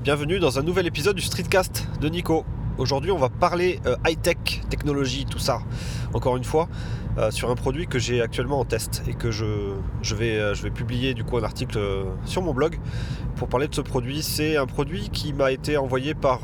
[0.00, 2.44] bienvenue dans un nouvel épisode du Streetcast de Nico.
[2.78, 5.60] Aujourd'hui on va parler euh, high-tech, technologie, tout ça,
[6.14, 6.68] encore une fois,
[7.18, 10.54] euh, sur un produit que j'ai actuellement en test et que je, je, vais, euh,
[10.54, 11.78] je vais publier du coup un article
[12.24, 12.78] sur mon blog
[13.36, 14.22] pour parler de ce produit.
[14.22, 16.40] C'est un produit qui m'a été envoyé par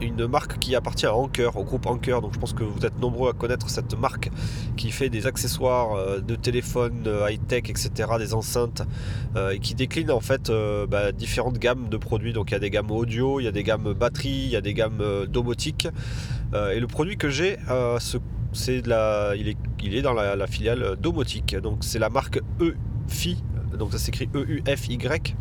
[0.00, 2.20] une marque qui appartient à Anker, au groupe Anker.
[2.20, 4.30] Donc je pense que vous êtes nombreux à connaître cette marque
[4.76, 8.82] qui fait des accessoires euh, de téléphone high-tech, etc., des enceintes,
[9.36, 12.32] euh, et qui décline en fait euh, bah, différentes gammes de produits.
[12.32, 14.56] Donc il y a des gammes audio, il y a des gammes batterie, il y
[14.56, 15.88] a des gammes domotique.
[16.54, 17.58] et le produit que j'ai,
[18.52, 21.56] c'est de la, il est, il est dans la, la filiale domotique.
[21.56, 23.42] Donc c'est la marque EFI,
[23.78, 25.36] donc ça s'écrit E-U-F-Y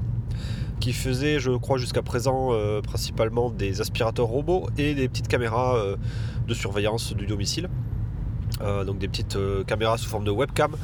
[0.80, 5.76] qui faisait, je crois, jusqu'à présent euh, principalement des aspirateurs robots et des petites caméras
[5.78, 5.96] euh,
[6.48, 7.70] de surveillance du domicile.
[8.62, 10.76] Euh, donc des petites caméras sous forme de webcam.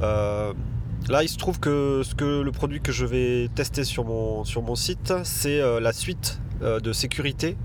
[0.00, 4.44] là, il se trouve que, ce que le produit que je vais tester sur mon,
[4.44, 7.56] sur mon site, c'est la suite de sécurité.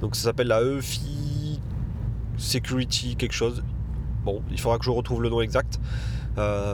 [0.00, 1.60] Donc ça s'appelle la EFI
[2.36, 3.62] Security quelque chose.
[4.24, 5.80] Bon, il faudra que je retrouve le nom exact.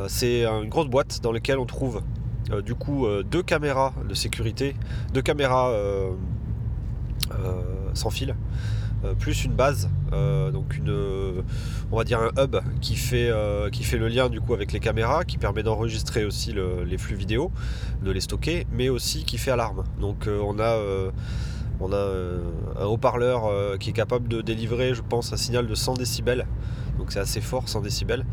[0.08, 2.02] c'est une grosse boîte dans laquelle on trouve
[2.61, 4.75] du coup euh, deux caméras de sécurité,
[5.14, 6.11] deux caméras euh,
[7.95, 8.34] sans fil.
[9.19, 9.89] plus une base,
[10.53, 10.95] donc une,
[11.91, 15.39] on va dire un hub qui fait, le lien du coup avec les caméras, qui
[15.39, 16.55] permet d'enregistrer aussi
[16.86, 17.50] les flux vidéo,
[18.03, 19.84] de les stocker, mais aussi qui fait alarme.
[20.00, 20.78] Donc on a
[21.80, 22.06] on a
[22.80, 26.47] un haut-parleur qui est capable de délivrer, je pense, un signal de 100 décibels.
[26.98, 28.25] Donc c'est assez fort, 100 décibels,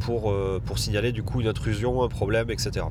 [0.00, 2.86] pour, pour signaler du coup une intrusion, un problème, etc.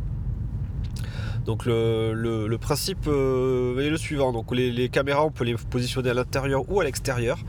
[1.48, 4.34] Donc le, principe euh, est le suivant.
[4.34, 7.40] Donc les, caméras, on peut les positionner à l'intérieur ou à l'extérieur.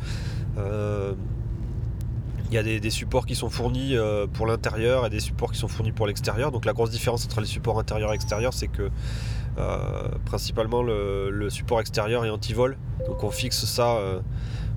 [0.57, 1.15] Euh,
[2.51, 5.59] il y a des, supports qui sont fournis euh, pour l'intérieur et des supports qui
[5.59, 6.53] sont fournis pour l'extérieur.
[6.53, 8.89] Donc la grosse différence entre les supports intérieur et extérieur, c'est que
[10.25, 12.79] principalement le, support extérieur est anti-vol.
[13.09, 13.99] Donc on fixe ça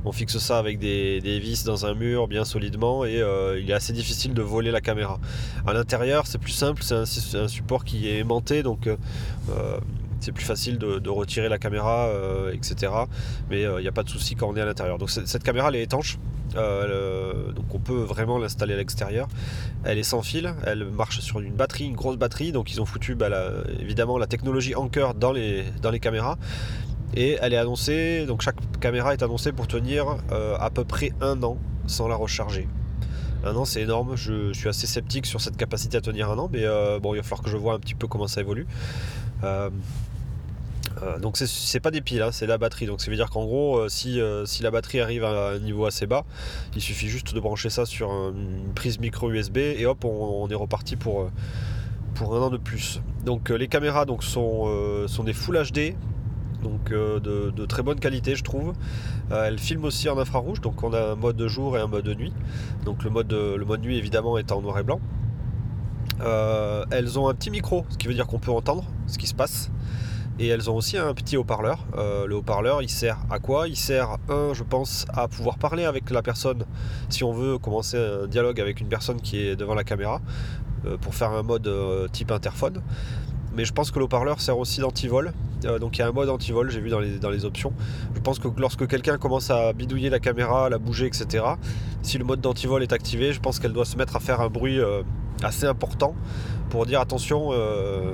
[0.05, 3.73] on fixe ça avec des, vis dans un mur bien solidement et euh, il est
[3.73, 5.19] assez difficile de voler la caméra.
[5.67, 8.97] À l'intérieur, c'est plus simple, c'est un, support qui est aimanté donc euh,
[9.49, 9.79] euh,
[10.19, 12.07] c'est plus facile de, retirer la caméra,
[12.53, 12.93] etc.
[13.49, 14.99] Mais il n'y a pas de souci quand on est à l'intérieur.
[14.99, 16.19] Donc cette caméra elle est étanche.
[16.53, 19.27] donc on peut vraiment l'installer à l'extérieur.
[19.83, 22.51] Elle est sans fil, elle marche sur une batterie, une grosse batterie.
[22.51, 23.29] Donc ils ont foutu bah,
[23.79, 26.37] évidemment la technologie Anker dans les, dans les caméras.
[27.15, 31.11] Et elle est annoncée, donc chaque caméra est annoncée pour tenir euh, à peu près
[31.19, 31.57] un an
[31.87, 32.67] sans la recharger.
[33.43, 36.49] Un an c'est énorme, je, suis assez sceptique sur cette capacité à tenir un an,
[36.51, 38.65] mais euh, bon il va falloir que je vois un petit peu comment ça évolue.
[39.43, 39.69] Euh,
[41.19, 42.85] donc c'est pas des piles, hein, c'est la batterie.
[42.85, 46.05] Donc ça veut dire qu'en gros, si, si, la batterie arrive à un niveau assez
[46.05, 46.25] bas,
[46.75, 50.55] il suffit juste de brancher ça sur une prise micro USB et hop, on, est
[50.55, 51.31] reparti pour,
[52.13, 53.01] pour un an de plus.
[53.25, 55.95] Donc les caméras donc, sont, sont des Full HD
[56.61, 58.73] donc euh, de, très bonne qualité je trouve.
[59.31, 61.87] Euh, elle filme aussi en infrarouge, donc on a un mode de jour et un
[61.87, 62.33] mode de nuit.
[62.85, 64.99] Donc le mode, le mode nuit évidemment est en noir et blanc.
[66.21, 69.27] Euh, elles ont un petit micro, ce qui veut dire qu'on peut entendre ce qui
[69.27, 69.71] se passe.
[70.39, 71.85] Et elles ont aussi un petit haut-parleur.
[71.95, 73.67] le haut-parleur, il sert à quoi?
[73.67, 76.65] Il sert, un, je pense, à pouvoir parler avec la personne
[77.09, 80.19] si on veut commencer un dialogue avec une personne qui est devant la caméra
[81.01, 81.69] pour faire un mode
[82.11, 82.81] type interphone
[83.55, 85.33] mais je pense que le parleur sert aussi d'antivol.
[85.65, 87.73] Euh, donc il y a un mode antivol, j'ai vu dans les, dans les options.
[88.15, 91.43] Je pense que lorsque quelqu'un commence à bidouiller la caméra, la bouger, etc.,
[92.01, 94.49] si le mode d'antivol est activé, je pense qu'elle doit se mettre à faire un
[94.49, 95.03] bruit euh,
[95.43, 96.15] assez important
[96.69, 98.13] pour dire attention, euh,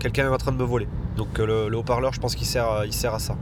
[0.00, 0.88] quelqu'un est en train de me voler.
[1.16, 3.36] Donc le, haut-parleur, je pense qu'il sert, il sert à ça.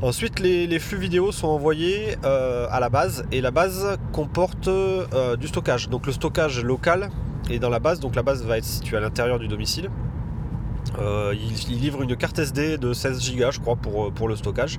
[0.00, 4.68] Ensuite, les, flux vidéo sont envoyés à la base et la base comporte
[5.38, 5.88] du stockage.
[5.88, 7.10] Donc le stockage local
[7.50, 9.90] est dans la base, donc la base va être située à l'intérieur du domicile.
[10.98, 14.78] Euh, il, livre une carte SD de 16 Go, je crois, pour, euh, le stockage.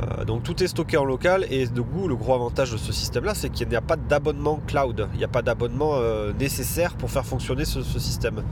[0.00, 2.90] Euh, donc tout est stocké en local et de goût, le gros avantage de ce
[2.90, 5.08] système-là, c'est qu'il n'y a pas d'abonnement cloud.
[5.12, 6.00] Il n'y a pas d'abonnement
[6.38, 8.42] nécessaire pour faire fonctionner ce, système.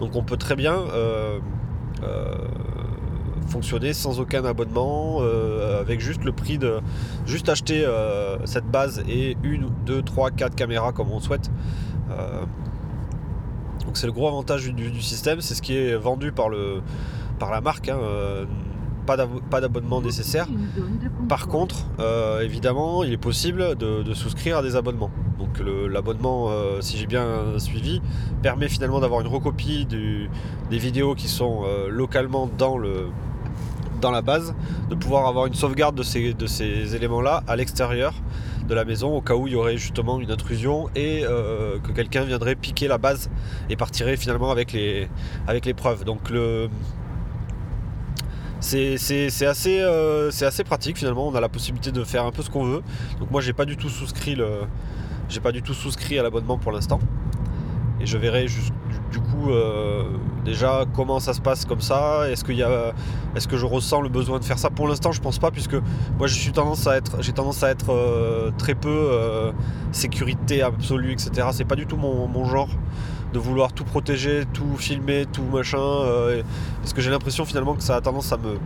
[0.00, 0.76] Donc on peut très bien
[3.46, 5.20] fonctionner sans aucun abonnement,
[5.78, 6.80] avec juste le prix de
[7.24, 7.86] juste acheter
[8.44, 11.52] cette base et une, deux, trois, quatre caméras comme on souhaite
[13.96, 17.88] c'est le gros avantage du, système, c'est ce qui est vendu par, la marque.
[17.88, 18.44] Hein, euh,
[19.06, 20.48] pas d'abonnement nécessaire.
[21.28, 25.10] Par contre, euh, évidemment, il est possible de, souscrire à des abonnements.
[25.38, 27.24] Donc l'abonnement, euh, si j'ai bien
[27.58, 28.02] suivi,
[28.42, 32.78] permet finalement d'avoir une recopie des vidéos qui sont localement dans,
[34.10, 34.54] la base,
[34.90, 38.12] de pouvoir avoir une sauvegarde de ces éléments-là à l'extérieur
[38.66, 41.92] de la maison au cas où il y aurait justement une intrusion et euh, que
[41.92, 43.30] quelqu'un viendrait piquer la base
[43.70, 45.08] et partirait finalement avec les,
[45.46, 46.04] avec les preuves.
[46.04, 46.68] Donc le,
[48.60, 51.28] c'est assez, euh, assez pratique finalement.
[51.28, 52.82] On a la possibilité de faire un peu ce qu'on veut.
[53.20, 54.62] Donc moi j'ai pas du tout souscrit le,
[55.28, 57.00] j'ai pas du tout souscrit à l'abonnement pour l'instant.
[58.06, 58.60] Et je verrai du,
[59.10, 60.04] du, coup euh,
[60.44, 62.30] déjà comment ça se passe comme ça.
[62.30, 62.92] Est-ce qu'il y a,
[63.34, 64.70] est-ce que je ressens le besoin de faire ça?
[64.70, 65.74] Pour l'instant je pense pas puisque
[66.16, 69.10] moi je suis tendance à être, j'ai tendance à être euh, très peu
[69.90, 71.48] sécurité absolue etc.
[71.50, 72.68] C'est pas du tout mon, genre
[73.32, 75.78] de vouloir tout protéger, tout filmer, tout machin.
[75.80, 76.44] Euh,
[76.82, 78.56] parce que j'ai l'impression finalement que ça a tendance à me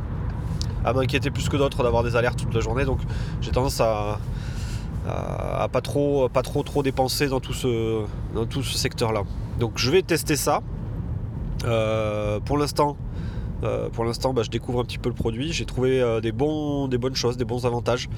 [0.84, 2.84] à m'inquiéter plus que d'autres d'avoir des alertes toute la journée.
[2.84, 2.98] Donc
[3.40, 4.18] j'ai tendance à,
[5.08, 8.02] à, pas trop pas trop trop dépenser dans tout ce
[8.34, 9.22] dans tout ce secteur là.
[9.58, 10.62] Donc je vais tester ça.
[11.64, 12.96] Euh, pour l'instant.
[13.62, 15.52] Euh, pour l'instant, bah, je découvre un petit peu le produit.
[15.52, 18.08] J'ai trouvé des, bons, des bonnes choses, des bons avantages,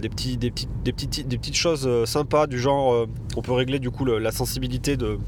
[0.00, 5.20] des petites choses sympas du genre, on peut régler du coup la sensibilité de,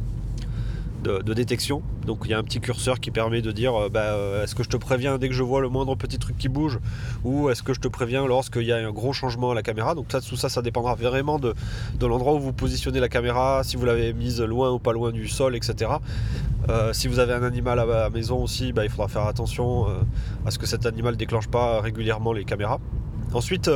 [1.04, 1.82] de, détection.
[2.06, 4.54] Donc il y a un petit curseur qui permet de dire euh, bah, euh, est-ce
[4.54, 6.78] que je te préviens dès que je vois le moindre petit truc qui bouge
[7.24, 9.94] ou est-ce que je te préviens lorsqu'il y a un gros changement à la caméra?
[9.94, 11.54] Donc ça, tout ça, ça dépendra vraiment de,
[12.00, 15.28] l'endroit où vous positionnez la caméra, si vous l'avez mise loin ou pas loin du
[15.28, 15.92] sol, etc.
[16.68, 19.86] Euh, si vous avez un animal à la maison aussi, bah, il faudra faire attention
[20.46, 22.80] à ce que cet animal déclenche pas régulièrement les caméras.
[23.32, 23.70] Ensuite,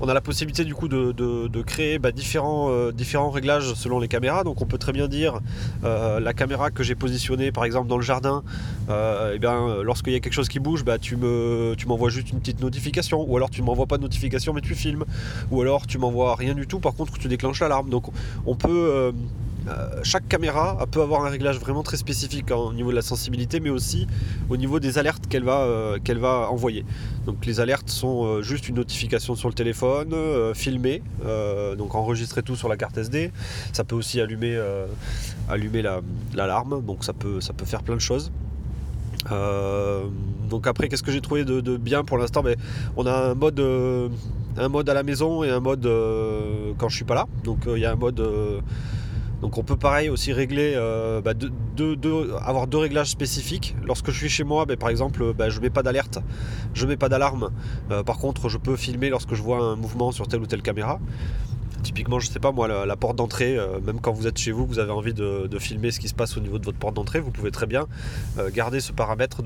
[0.00, 4.08] on a la possibilité du coup de, créer bah, différents, euh, différents réglages selon les
[4.08, 4.44] caméras.
[4.44, 5.40] Donc on peut très bien dire
[5.84, 8.42] euh, la caméra que j'ai positionnée par exemple dans le jardin,
[8.88, 12.10] euh, eh bien lorsqu'il y a quelque chose qui bouge, bah, tu me tu m'envoies
[12.10, 15.04] juste une petite notification, ou alors tu m'envoies pas de notification mais tu filmes,
[15.50, 17.88] ou alors tu m'envoies rien du tout, par contre tu déclenches l'alarme.
[17.90, 18.06] Donc
[18.46, 19.12] on peut
[19.66, 23.60] euh, chaque caméra peut avoir un réglage vraiment très spécifique au niveau de la sensibilité,
[23.60, 24.06] mais aussi
[24.50, 26.84] au niveau des alertes qu'elle va, euh, va envoyer.
[27.24, 30.14] Donc les alertes sont euh, juste une notification sur le téléphone,
[30.54, 31.02] filmée,
[31.78, 33.30] donc enregistrer tout sur la carte SD.
[33.72, 34.60] Ça peut aussi allumer,
[35.48, 35.82] allumer
[36.34, 38.30] l'alarme, donc ça peut, ça peut faire plein de choses.
[40.50, 42.42] donc après, qu'est-ce que j'ai trouvé de, bien pour l'instant?
[42.42, 42.56] Ben,
[42.96, 45.88] On a un mode, un mode à la maison et un mode
[46.78, 47.26] quand je suis pas là.
[47.44, 48.22] Donc il y a un mode
[49.40, 51.32] donc on peut pareil aussi régler, euh, bah,
[52.40, 53.76] avoir deux réglages spécifiques.
[53.84, 56.18] Lorsque je suis chez moi, bah, par exemple, bah, je ne mets pas d'alerte,
[56.72, 57.50] je ne mets pas d'alarme.
[57.90, 60.62] Euh, par contre, je peux filmer lorsque je vois un mouvement sur telle ou telle
[60.62, 60.98] caméra.
[61.82, 64.64] Typiquement, je sais pas moi, la, porte d'entrée, euh, même quand vous êtes chez vous,
[64.64, 67.20] vous avez envie de, filmer ce qui se passe au niveau de votre porte d'entrée,
[67.20, 67.86] vous pouvez très bien
[68.54, 69.42] garder ce paramètre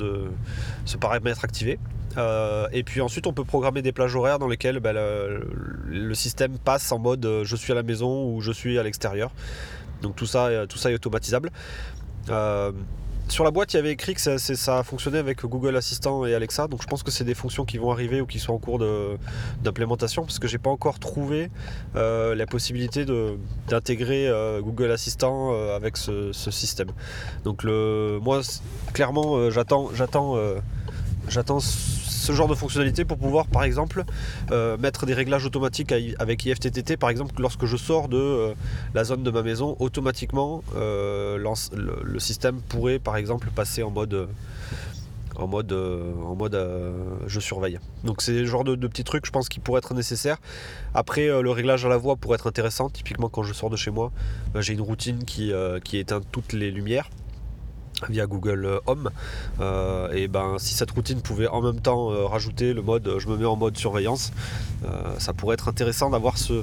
[1.43, 1.79] activé.
[2.19, 6.99] Et puis ensuite, on peut programmer des plages horaires dans lesquelles le, système passe en
[6.99, 9.31] mode je suis à la maison ou je suis à l'extérieur.
[10.03, 11.51] Donc tout ça, euh, tout ça est automatisable.
[12.31, 12.73] Euh,
[13.29, 16.35] sur la boîte, il y avait écrit que ça, ça, fonctionnait avec Google Assistant et
[16.35, 18.59] Alexa, donc je pense que c'est des fonctions qui vont arriver ou qui sont en
[18.59, 18.83] cours
[19.63, 21.51] d'implémentation, parce que j'ai pas encore trouvé
[21.95, 23.05] euh, la possibilité
[23.69, 24.33] d'intégrer
[24.63, 26.89] Google Assistant avec ce, ce, système.
[27.45, 28.41] Donc le, moi,
[28.95, 30.37] clairement, j'attends, j'attends,
[31.29, 31.61] j'attends
[32.29, 34.05] ce genre de fonctionnalité pour pouvoir par exemple
[34.51, 38.55] euh, mettre des réglages automatiques avec IFTTT par exemple lorsque je sors de euh,
[38.93, 41.39] la zone de ma maison automatiquement euh,
[41.73, 44.29] le, système pourrait par exemple passer en mode
[45.37, 46.61] en mode, en mode
[47.27, 47.79] je surveille.
[48.05, 50.39] Donc c'est le genre de, petits trucs je pense qui pourraient être nécessaires.
[50.95, 52.91] Après le réglage à la voix pourrait être intéressant.
[52.91, 54.11] Typiquement quand je sors de chez moi,
[54.57, 55.53] j'ai une routine qui,
[55.85, 57.09] qui éteint toutes les lumières
[58.09, 59.11] via Google Home.
[59.61, 63.29] Euh, et ben si cette routine pouvait en même temps euh, rajouter le mode je
[63.29, 64.33] me mets en mode surveillance,
[64.85, 66.63] euh, ça pourrait être intéressant d'avoir ce,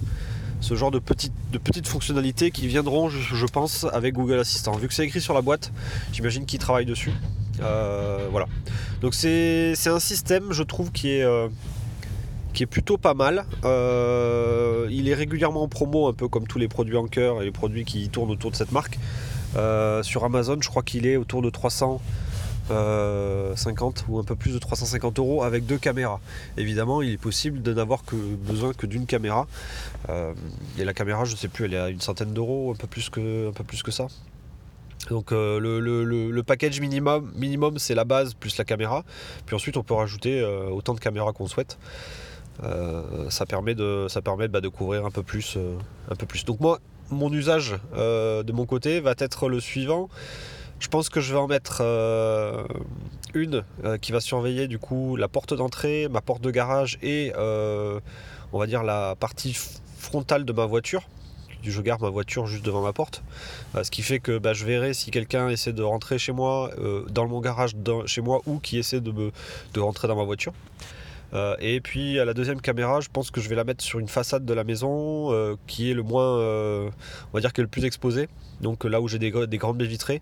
[0.71, 4.74] genre de petites, de petites fonctionnalités qui viendront, je, pense, avec Google Assistant.
[4.74, 5.71] Vu que c'est écrit sur la boîte,
[6.12, 7.12] j'imagine qu'ils travaillent dessus.
[7.60, 8.48] voilà.
[9.01, 11.25] Donc c'est un système, je trouve, qui est
[12.53, 13.45] qui est plutôt pas mal.
[13.63, 17.51] il est régulièrement en promo, un peu comme tous les produits en cœur et les
[17.51, 18.98] produits qui tournent autour de cette marque.
[19.55, 23.55] Euh, sur Amazon, je crois qu'il est autour de 350 euh,
[24.09, 26.19] ou un peu plus de 350 euros avec deux caméras.
[26.57, 29.47] Évidemment, il est possible de n'avoir que besoin que d'une caméra.
[30.09, 30.33] Euh,
[30.77, 32.88] et la caméra, je ne sais plus, elle est à une centaine d'euros, un peu
[32.88, 33.51] plus que,
[33.91, 34.07] ça.
[35.09, 39.03] Donc le, package minimum, minimum c'est la base plus la caméra.
[39.45, 41.77] Puis ensuite on peut rajouter autant de caméras qu'on souhaite.
[43.29, 45.59] ça permet de, ça permet bah, de couvrir un peu plus,
[46.09, 46.43] un peu plus.
[46.43, 50.09] Donc moi mon usage euh, de mon côté va être le suivant.
[50.79, 52.65] Je pense que je vais en mettre euh,
[53.33, 57.31] une euh, qui va surveiller du coup la porte d'entrée, ma porte de garage et
[57.38, 59.57] on va dire la partie
[59.97, 61.03] frontale de ma voiture.
[61.63, 63.24] Je garde ma voiture juste devant ma porte.
[63.81, 66.69] ce qui fait que bah, je verrai si quelqu'un essaie de rentrer chez moi,
[67.09, 67.71] dans mon garage
[68.05, 69.12] chez moi, ou qui essaie de,
[69.74, 70.53] de rentrer dans ma voiture.
[71.36, 74.00] Euh, et puis à la deuxième caméra, je pense que je vais la mettre sur
[74.00, 76.92] une façade de la maison euh, qui est le moins, on
[77.34, 78.30] va dire, qui est le plus exposé.
[78.62, 80.22] Donc là où j'ai des, grandes baies vitrées.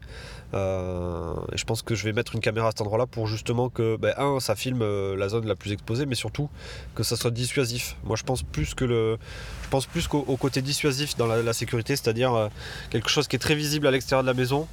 [0.53, 3.95] et je pense que je vais mettre une caméra à cet endroit-là pour justement que,
[3.95, 4.83] ben, un, ça filme
[5.15, 6.49] la zone la plus exposée, mais surtout
[6.95, 7.95] que ça soit dissuasif.
[8.03, 9.17] Moi, je pense plus que le,
[9.63, 12.49] je pense plus qu'au côté dissuasif dans la, sécurité, c'est-à-dire
[12.89, 14.67] quelque chose qui est très visible à l'extérieur de la maison,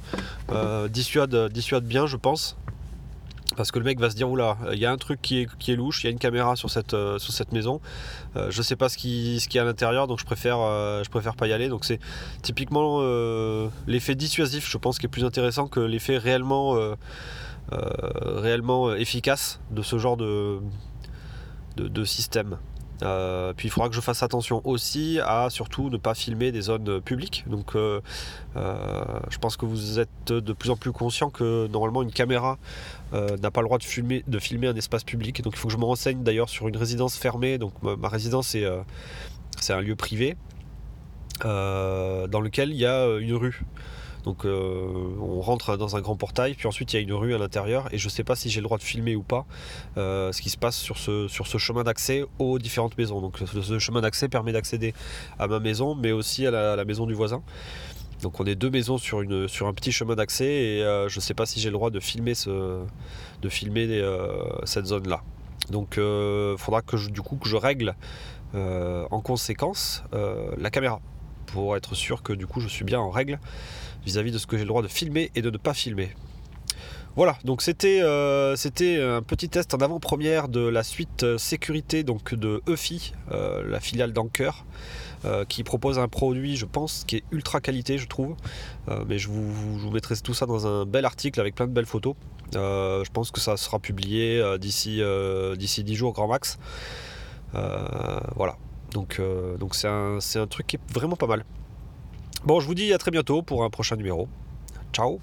[0.89, 2.57] dissuade bien, je pense.
[3.61, 5.75] Parce que le mec va se dire, oula, il y a un truc qui est,
[5.75, 7.19] louche, il y a une caméra sur cette, euh,
[7.51, 7.79] maison,
[8.35, 11.03] euh, je sais pas ce qui, ce qui est à l'intérieur, donc je préfère, euh,
[11.03, 11.69] je préfère pas y aller.
[11.69, 11.99] Donc c'est
[12.41, 13.01] typiquement
[13.85, 16.75] l'effet dissuasif, je pense, qui est plus intéressant que l'effet réellement,
[17.69, 20.59] réellement efficace de ce genre de
[22.03, 22.57] système.
[23.03, 26.61] Euh, puis il faudra que je fasse attention aussi à surtout ne pas filmer des
[26.61, 27.43] zones publiques.
[27.47, 28.01] Donc euh,
[28.55, 32.57] euh, je pense que vous êtes de plus en plus conscient que normalement une caméra
[33.13, 34.23] n'a pas le droit de filmer,
[34.67, 35.41] un espace public.
[35.41, 37.57] Donc il faut que je me renseigne d'ailleurs sur une résidence fermée.
[37.57, 38.55] Donc ma, résidence
[39.59, 40.37] c'est un lieu privé
[41.43, 43.63] dans lequel il y a une rue.
[44.23, 44.87] Donc euh,
[45.19, 47.91] on rentre dans un grand portail, puis ensuite il y a une rue à l'intérieur,
[47.91, 49.45] et je ne sais pas si j'ai le droit de filmer ou pas
[49.97, 53.21] euh, ce qui se passe sur ce, chemin d'accès aux différentes maisons.
[53.21, 54.93] Donc ce, chemin d'accès permet d'accéder
[55.39, 57.41] à ma maison, mais aussi à la, maison du voisin.
[58.21, 61.33] Donc on est deux maisons sur, un petit chemin d'accès, et euh, je ne sais
[61.33, 62.83] pas si j'ai le droit de filmer, ce,
[63.41, 64.03] de filmer
[64.65, 65.21] cette zone-là.
[65.71, 67.95] Donc il faudra que je, du coup que je règle
[68.53, 71.01] en conséquence la caméra
[71.47, 73.39] pour être sûr que du coup je suis bien en règle
[74.05, 76.13] vis-à-vis de ce que j'ai le droit de filmer et de ne pas filmer.
[77.17, 82.33] Voilà, donc c'était euh, un petit test en avant-première de la suite euh, sécurité donc
[82.33, 84.65] de EFI, euh, la filiale d'Anker,
[85.47, 88.35] qui propose un produit, je pense, qui est ultra qualité, je trouve.
[89.05, 92.15] mais je vous, mettrai tout ça dans un bel article avec plein de belles photos.
[92.53, 94.99] je pense que ça sera publié d'ici
[95.59, 96.57] d'ici 10 jours grand max.
[97.53, 98.57] voilà,
[98.95, 99.21] donc
[99.69, 101.45] c'est un truc qui est vraiment pas mal.
[102.43, 104.27] Bon, je vous dis à très bientôt pour un prochain numéro.
[104.93, 105.19] Ciao